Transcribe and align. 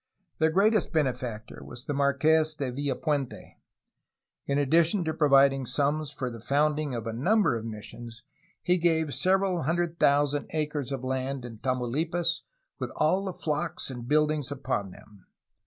The 0.39 0.49
greatest 0.49 0.91
benefactor 0.91 1.63
was 1.63 1.85
the 1.85 1.93
Marques 1.93 2.55
de 2.55 2.71
Villapuente. 2.71 3.57
In 4.47 4.57
addition 4.57 5.03
to 5.03 5.13
providing 5.13 5.67
sums 5.67 6.11
for 6.11 6.31
the 6.31 6.39
founding 6.41 6.95
of 6.95 7.05
a 7.05 7.13
number 7.13 7.55
of 7.55 7.65
missions, 7.65 8.23
he 8.63 8.79
gave 8.79 9.13
several 9.13 9.61
hundred 9.61 9.99
thousand 9.99 10.47
acres 10.55 10.91
of 10.91 11.03
land 11.03 11.45
in 11.45 11.59
Tamaulipas, 11.59 12.41
with 12.79 12.89
all 12.95 13.25
the 13.25 13.31
flocks 13.33 13.91
and 13.91 14.07
buildings 14.07 14.51
upon 14.51 14.89
them. 14.89 15.27